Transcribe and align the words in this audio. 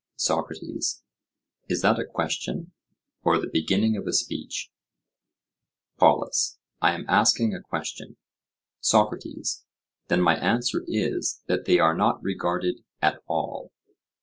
SOCRATES: 0.15 1.03
Is 1.69 1.81
that 1.83 1.99
a 1.99 2.05
question 2.07 2.71
or 3.21 3.37
the 3.37 3.47
beginning 3.53 3.95
of 3.95 4.07
a 4.07 4.13
speech? 4.13 4.71
POLUS: 5.99 6.57
I 6.81 6.93
am 6.95 7.05
asking 7.07 7.53
a 7.53 7.61
question. 7.61 8.17
SOCRATES: 8.79 9.63
Then 10.07 10.21
my 10.23 10.37
answer 10.37 10.83
is, 10.87 11.43
that 11.45 11.65
they 11.65 11.77
are 11.77 11.93
not 11.95 12.17
regarded 12.23 12.83
at 12.99 13.21
all. 13.27 13.73